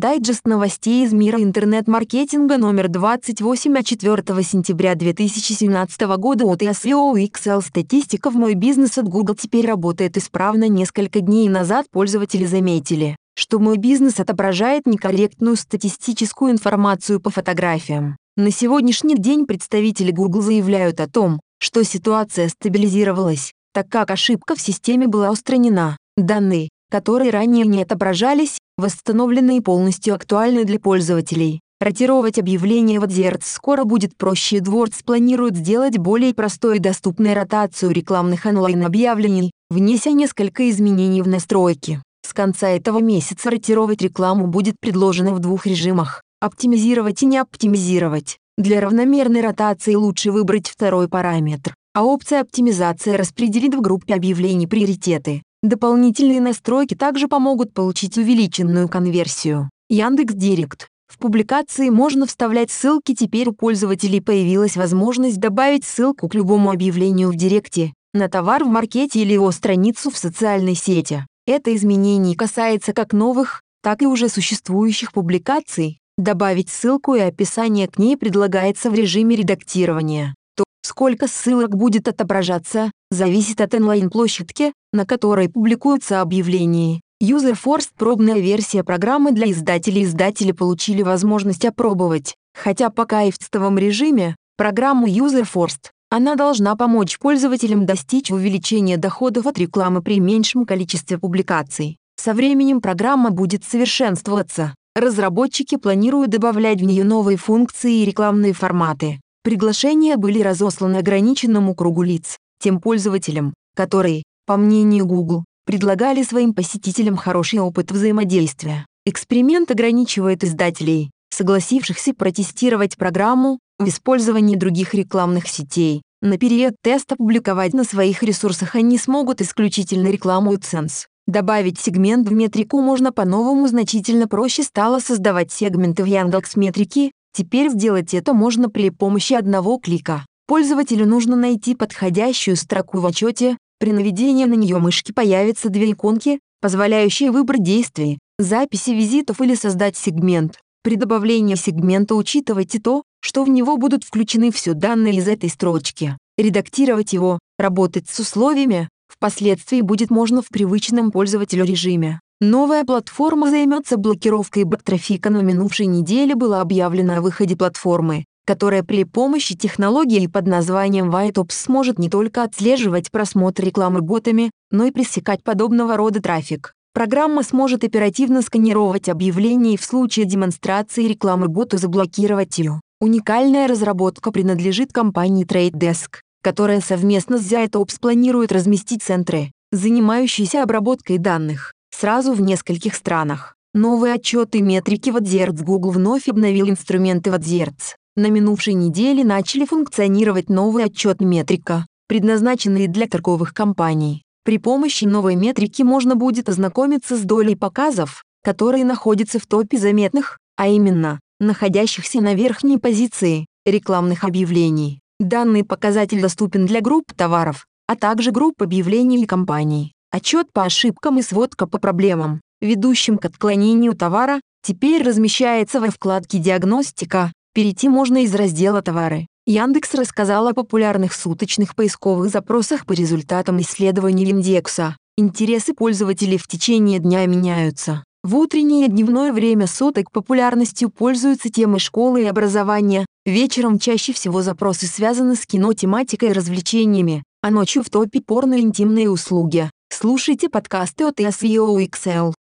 Дайджест 0.00 0.46
новостей 0.46 1.04
из 1.04 1.12
мира 1.12 1.42
интернет-маркетинга 1.42 2.56
номер 2.56 2.88
28 2.88 3.78
от 3.78 3.84
4 3.84 4.42
сентября 4.42 4.94
2017 4.94 6.00
года 6.16 6.46
от 6.46 6.62
SEO 6.62 7.12
XL 7.16 7.60
статистика 7.60 8.30
в 8.30 8.34
мой 8.34 8.54
бизнес 8.54 8.96
от 8.96 9.06
Google 9.06 9.34
теперь 9.34 9.66
работает 9.66 10.16
исправно. 10.16 10.68
Несколько 10.68 11.20
дней 11.20 11.50
назад 11.50 11.84
пользователи 11.90 12.46
заметили, 12.46 13.14
что 13.34 13.58
мой 13.58 13.76
бизнес 13.76 14.18
отображает 14.20 14.86
некорректную 14.86 15.56
статистическую 15.56 16.52
информацию 16.52 17.20
по 17.20 17.28
фотографиям. 17.28 18.16
На 18.38 18.50
сегодняшний 18.50 19.16
день 19.16 19.44
представители 19.44 20.12
Google 20.12 20.40
заявляют 20.40 20.98
о 21.00 21.08
том, 21.08 21.40
что 21.58 21.84
ситуация 21.84 22.48
стабилизировалась, 22.48 23.52
так 23.74 23.90
как 23.90 24.10
ошибка 24.10 24.54
в 24.54 24.62
системе 24.62 25.08
была 25.08 25.30
устранена. 25.30 25.98
Данные, 26.16 26.70
которые 26.90 27.30
ранее 27.30 27.66
не 27.66 27.82
отображались, 27.82 28.59
восстановлены 28.80 29.58
и 29.58 29.60
полностью 29.60 30.14
актуальны 30.14 30.64
для 30.64 30.80
пользователей. 30.80 31.60
Ротировать 31.80 32.38
объявления 32.38 33.00
в 33.00 33.04
AdWords 33.04 33.44
скоро 33.44 33.84
будет 33.84 34.14
проще. 34.16 34.58
AdWords 34.58 35.04
планирует 35.04 35.56
сделать 35.56 35.96
более 35.96 36.34
простой 36.34 36.76
и 36.76 36.80
доступной 36.80 37.32
ротацию 37.32 37.92
рекламных 37.92 38.44
онлайн-объявлений, 38.44 39.50
внеся 39.70 40.10
несколько 40.10 40.68
изменений 40.68 41.22
в 41.22 41.28
настройки. 41.28 42.02
С 42.26 42.34
конца 42.34 42.68
этого 42.68 42.98
месяца 43.00 43.50
ротировать 43.50 44.02
рекламу 44.02 44.46
будет 44.46 44.76
предложено 44.78 45.32
в 45.32 45.38
двух 45.38 45.64
режимах– 45.66 46.22
оптимизировать 46.40 47.22
и 47.22 47.26
не 47.26 47.38
оптимизировать. 47.38 48.36
Для 48.58 48.82
равномерной 48.82 49.40
ротации 49.40 49.94
лучше 49.94 50.32
выбрать 50.32 50.68
второй 50.68 51.08
параметр, 51.08 51.74
а 51.94 52.04
опция 52.04 52.42
оптимизации 52.42 53.12
распределит 53.12 53.74
в 53.74 53.80
группе 53.80 54.14
объявлений 54.14 54.66
приоритеты. 54.66 55.42
Дополнительные 55.62 56.40
настройки 56.40 56.94
также 56.94 57.28
помогут 57.28 57.74
получить 57.74 58.16
увеличенную 58.16 58.88
конверсию. 58.88 59.68
Яндекс 59.90 60.32
Директ. 60.32 60.88
В 61.06 61.18
публикации 61.18 61.90
можно 61.90 62.24
вставлять 62.24 62.70
ссылки. 62.70 63.14
Теперь 63.14 63.50
у 63.50 63.52
пользователей 63.52 64.22
появилась 64.22 64.76
возможность 64.76 65.38
добавить 65.38 65.84
ссылку 65.84 66.28
к 66.30 66.34
любому 66.34 66.70
объявлению 66.70 67.30
в 67.30 67.36
Директе, 67.36 67.92
на 68.14 68.28
товар 68.28 68.64
в 68.64 68.68
маркете 68.68 69.20
или 69.20 69.34
его 69.34 69.50
страницу 69.50 70.10
в 70.10 70.16
социальной 70.16 70.74
сети. 70.74 71.26
Это 71.46 71.76
изменение 71.76 72.36
касается 72.36 72.94
как 72.94 73.12
новых, 73.12 73.60
так 73.82 74.00
и 74.00 74.06
уже 74.06 74.30
существующих 74.30 75.12
публикаций. 75.12 75.98
Добавить 76.16 76.70
ссылку 76.70 77.16
и 77.16 77.20
описание 77.20 77.86
к 77.86 77.98
ней 77.98 78.16
предлагается 78.16 78.88
в 78.88 78.94
режиме 78.94 79.36
редактирования. 79.36 80.34
Сколько 80.82 81.28
ссылок 81.28 81.76
будет 81.76 82.08
отображаться, 82.08 82.90
зависит 83.10 83.60
от 83.60 83.74
онлайн-площадки, 83.74 84.72
на 84.92 85.06
которой 85.06 85.48
публикуются 85.48 86.20
объявления. 86.20 87.00
UserForce– 87.22 87.88
пробная 87.98 88.38
версия 88.38 88.82
программы 88.82 89.32
для 89.32 89.50
издателей. 89.50 90.04
Издатели 90.04 90.52
получили 90.52 91.02
возможность 91.02 91.64
опробовать, 91.64 92.34
хотя 92.54 92.88
пока 92.88 93.24
и 93.24 93.30
в 93.30 93.38
тестовом 93.38 93.78
режиме, 93.78 94.36
программу 94.56 95.06
UserForce. 95.06 95.90
Она 96.10 96.34
должна 96.34 96.74
помочь 96.76 97.18
пользователям 97.18 97.86
достичь 97.86 98.30
увеличения 98.30 98.96
доходов 98.96 99.46
от 99.46 99.58
рекламы 99.58 100.02
при 100.02 100.18
меньшем 100.18 100.64
количестве 100.64 101.18
публикаций. 101.18 101.98
Со 102.16 102.34
временем 102.34 102.80
программа 102.80 103.30
будет 103.30 103.64
совершенствоваться. 103.64 104.74
Разработчики 104.96 105.76
планируют 105.76 106.30
добавлять 106.30 106.80
в 106.80 106.84
нее 106.84 107.04
новые 107.04 107.36
функции 107.36 108.00
и 108.00 108.04
рекламные 108.04 108.52
форматы. 108.52 109.20
Приглашения 109.42 110.16
были 110.16 110.40
разосланы 110.40 110.96
ограниченному 110.96 111.74
кругу 111.74 112.02
лиц, 112.02 112.36
тем 112.60 112.80
пользователям, 112.80 113.54
которые, 113.74 114.22
по 114.46 114.56
мнению 114.56 115.06
Google, 115.06 115.44
предлагали 115.66 116.22
своим 116.22 116.54
посетителям 116.54 117.16
хороший 117.16 117.58
опыт 117.58 117.90
взаимодействия. 117.90 118.86
Эксперимент 119.04 119.70
ограничивает 119.70 120.44
издателей, 120.44 121.10
согласившихся 121.30 122.14
протестировать 122.14 122.96
программу, 122.96 123.58
в 123.78 123.88
использовании 123.88 124.56
других 124.56 124.92
рекламных 124.92 125.48
сетей. 125.48 126.02
На 126.20 126.36
период 126.36 126.74
теста 126.82 127.16
публиковать 127.16 127.72
на 127.72 127.82
своих 127.82 128.22
ресурсах 128.22 128.76
они 128.76 128.98
смогут 128.98 129.40
исключительно 129.40 130.08
рекламу 130.08 130.52
AdSense. 130.54 131.06
Добавить 131.26 131.80
сегмент 131.80 132.28
в 132.28 132.32
метрику 132.32 132.82
можно 132.82 133.10
по-новому 133.10 133.68
значительно 133.68 134.28
проще 134.28 134.62
стало 134.62 134.98
создавать 134.98 135.50
сегменты 135.50 136.02
в 136.02 136.06
Яндекс 136.06 136.56
Метрике, 136.56 137.12
Теперь 137.32 137.70
сделать 137.70 138.12
это 138.12 138.34
можно 138.34 138.68
при 138.68 138.90
помощи 138.90 139.34
одного 139.34 139.78
клика. 139.78 140.26
Пользователю 140.50 141.06
нужно 141.06 141.36
найти 141.36 141.76
подходящую 141.76 142.56
строку 142.56 142.98
в 142.98 143.06
отчете, 143.06 143.56
при 143.78 143.92
наведении 143.92 144.46
на 144.46 144.54
нее 144.54 144.78
мышки 144.78 145.12
появятся 145.12 145.68
две 145.68 145.92
иконки, 145.92 146.40
позволяющие 146.60 147.30
выбрать 147.30 147.62
действие, 147.62 148.18
записи 148.36 148.90
визитов 148.90 149.40
или 149.40 149.54
создать 149.54 149.96
сегмент. 149.96 150.58
При 150.82 150.96
добавлении 150.96 151.54
сегмента 151.54 152.16
учитывайте 152.16 152.80
то, 152.80 153.04
что 153.20 153.44
в 153.44 153.48
него 153.48 153.76
будут 153.76 154.02
включены 154.02 154.50
все 154.50 154.74
данные 154.74 155.18
из 155.18 155.28
этой 155.28 155.50
строчки. 155.50 156.16
Редактировать 156.36 157.12
его, 157.12 157.38
работать 157.56 158.08
с 158.08 158.18
условиями, 158.18 158.88
впоследствии 159.06 159.82
будет 159.82 160.10
можно 160.10 160.42
в 160.42 160.48
привычном 160.48 161.12
пользователю 161.12 161.64
режиме. 161.64 162.18
Новая 162.40 162.84
платформа 162.84 163.50
займется 163.50 163.98
блокировкой 163.98 164.64
бэктрафика. 164.64 165.30
На 165.30 165.42
минувшей 165.42 165.86
неделе 165.86 166.34
было 166.34 166.60
объявлено 166.60 167.18
о 167.18 167.20
выходе 167.20 167.54
платформы, 167.54 168.24
которая 168.46 168.82
при 168.82 169.04
помощи 169.04 169.56
технологии 169.56 170.26
под 170.26 170.46
названием 170.46 171.10
WhiteOps 171.10 171.52
сможет 171.52 171.98
не 171.98 172.08
только 172.08 172.42
отслеживать 172.42 173.10
просмотр 173.10 173.64
рекламы 173.64 174.00
ботами, 174.00 174.50
но 174.70 174.84
и 174.84 174.90
пресекать 174.90 175.42
подобного 175.42 175.96
рода 175.96 176.20
трафик. 176.20 176.74
Программа 176.92 177.42
сможет 177.44 177.84
оперативно 177.84 178.42
сканировать 178.42 179.08
объявления 179.08 179.74
и 179.74 179.76
в 179.76 179.84
случае 179.84 180.26
демонстрации 180.26 181.06
рекламы 181.06 181.48
боту 181.48 181.78
заблокировать 181.78 182.58
ее. 182.58 182.80
Уникальная 183.00 183.68
разработка 183.68 184.32
принадлежит 184.32 184.92
компании 184.92 185.46
Trade 185.46 185.72
Desk, 185.72 186.18
которая 186.42 186.80
совместно 186.80 187.38
с 187.38 187.42
WhiteOps 187.42 188.00
планирует 188.00 188.50
разместить 188.50 189.02
центры, 189.02 189.52
занимающиеся 189.70 190.62
обработкой 190.62 191.18
данных 191.18 191.72
сразу 191.90 192.32
в 192.32 192.40
нескольких 192.40 192.94
странах. 192.94 193.54
Новые 193.72 194.14
отчеты 194.14 194.62
метрики 194.62 195.10
в 195.10 195.16
AdWords 195.16 195.62
Google 195.62 195.90
вновь 195.90 196.28
обновил 196.28 196.68
инструменты 196.68 197.30
в 197.30 197.34
AdWords. 197.34 197.94
На 198.16 198.28
минувшей 198.28 198.74
неделе 198.74 199.24
начали 199.24 199.64
функционировать 199.64 200.48
новые 200.48 200.86
отчет 200.86 201.20
метрика, 201.20 201.86
предназначенные 202.08 202.88
для 202.88 203.06
торговых 203.06 203.54
компаний. 203.54 204.22
При 204.44 204.58
помощи 204.58 205.04
новой 205.04 205.36
метрики 205.36 205.82
можно 205.82 206.16
будет 206.16 206.48
ознакомиться 206.48 207.16
с 207.16 207.20
долей 207.20 207.54
показов, 207.54 208.24
которые 208.42 208.84
находятся 208.84 209.38
в 209.38 209.46
топе 209.46 209.78
заметных, 209.78 210.38
а 210.56 210.66
именно, 210.66 211.20
находящихся 211.38 212.20
на 212.20 212.34
верхней 212.34 212.78
позиции, 212.78 213.46
рекламных 213.64 214.24
объявлений. 214.24 215.00
Данный 215.20 215.64
показатель 215.64 216.20
доступен 216.20 216.66
для 216.66 216.80
групп 216.80 217.12
товаров, 217.14 217.66
а 217.86 217.94
также 217.94 218.32
групп 218.32 218.62
объявлений 218.62 219.22
и 219.22 219.26
компаний. 219.26 219.92
Отчет 220.10 220.52
по 220.52 220.64
ошибкам 220.64 221.18
и 221.18 221.22
сводка 221.22 221.66
по 221.66 221.78
проблемам, 221.78 222.40
ведущим 222.60 223.18
к 223.18 223.26
отклонению 223.26 223.94
товара, 223.94 224.40
теперь 224.62 225.02
размещается 225.02 225.80
во 225.80 225.90
вкладке 225.90 226.38
«Диагностика». 226.38 227.32
Перейти 227.60 227.90
можно 227.90 228.24
из 228.24 228.34
раздела 228.34 228.80
«Товары». 228.80 229.26
Яндекс 229.44 229.92
рассказал 229.92 230.48
о 230.48 230.54
популярных 230.54 231.12
суточных 231.12 231.76
поисковых 231.76 232.30
запросах 232.30 232.86
по 232.86 232.94
результатам 232.94 233.60
исследований 233.60 234.24
индекса. 234.24 234.96
Интересы 235.18 235.74
пользователей 235.74 236.38
в 236.38 236.46
течение 236.46 237.00
дня 237.00 237.26
меняются. 237.26 238.02
В 238.22 238.34
утреннее 238.36 238.86
и 238.86 238.88
дневное 238.88 239.30
время 239.30 239.66
суток 239.66 240.10
популярностью 240.10 240.88
пользуются 240.88 241.50
темы 241.50 241.80
школы 241.80 242.22
и 242.22 242.26
образования, 242.26 243.04
вечером 243.26 243.78
чаще 243.78 244.14
всего 244.14 244.40
запросы 244.40 244.86
связаны 244.86 245.36
с 245.36 245.44
кино, 245.44 245.74
тематикой 245.74 246.30
и 246.30 246.32
развлечениями, 246.32 247.24
а 247.42 247.50
ночью 247.50 247.82
в 247.82 247.90
топе 247.90 248.22
порно 248.22 248.54
и 248.54 248.62
интимные 248.62 249.10
услуги. 249.10 249.68
Слушайте 249.92 250.48
подкасты 250.48 251.04
от 251.04 251.20
SEO 251.20 251.76
XL. 251.90 252.32